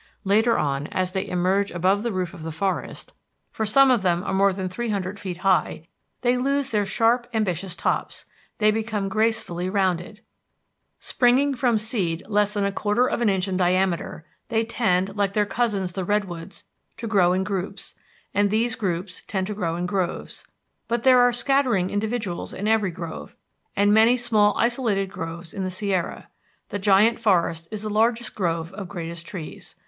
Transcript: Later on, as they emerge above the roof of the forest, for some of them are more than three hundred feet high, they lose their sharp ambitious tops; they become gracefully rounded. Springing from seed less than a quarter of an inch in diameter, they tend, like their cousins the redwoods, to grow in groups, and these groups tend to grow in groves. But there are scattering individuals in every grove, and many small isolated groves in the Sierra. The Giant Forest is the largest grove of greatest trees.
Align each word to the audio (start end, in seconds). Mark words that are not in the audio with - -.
Later 0.23 0.57
on, 0.57 0.87
as 0.87 1.11
they 1.11 1.27
emerge 1.27 1.69
above 1.69 2.01
the 2.01 2.11
roof 2.11 2.33
of 2.33 2.41
the 2.41 2.51
forest, 2.51 3.13
for 3.51 3.67
some 3.67 3.91
of 3.91 4.01
them 4.01 4.23
are 4.23 4.33
more 4.33 4.51
than 4.51 4.67
three 4.67 4.89
hundred 4.89 5.19
feet 5.19 5.37
high, 5.45 5.85
they 6.21 6.37
lose 6.37 6.71
their 6.71 6.87
sharp 6.87 7.27
ambitious 7.35 7.75
tops; 7.75 8.25
they 8.57 8.71
become 8.71 9.09
gracefully 9.09 9.69
rounded. 9.69 10.21
Springing 10.97 11.53
from 11.53 11.77
seed 11.77 12.23
less 12.27 12.55
than 12.55 12.65
a 12.65 12.71
quarter 12.71 13.05
of 13.05 13.21
an 13.21 13.29
inch 13.29 13.47
in 13.47 13.55
diameter, 13.57 14.25
they 14.47 14.65
tend, 14.65 15.15
like 15.15 15.33
their 15.33 15.45
cousins 15.45 15.91
the 15.91 16.03
redwoods, 16.03 16.63
to 16.97 17.05
grow 17.05 17.31
in 17.31 17.43
groups, 17.43 17.93
and 18.33 18.49
these 18.49 18.73
groups 18.73 19.21
tend 19.27 19.45
to 19.45 19.53
grow 19.53 19.75
in 19.75 19.85
groves. 19.85 20.43
But 20.87 21.03
there 21.03 21.19
are 21.19 21.31
scattering 21.31 21.91
individuals 21.91 22.55
in 22.55 22.67
every 22.67 22.89
grove, 22.89 23.35
and 23.75 23.93
many 23.93 24.17
small 24.17 24.55
isolated 24.57 25.11
groves 25.11 25.53
in 25.53 25.63
the 25.63 25.69
Sierra. 25.69 26.27
The 26.69 26.79
Giant 26.79 27.19
Forest 27.19 27.67
is 27.69 27.83
the 27.83 27.89
largest 27.91 28.33
grove 28.33 28.73
of 28.73 28.89
greatest 28.89 29.27
trees. 29.27 29.75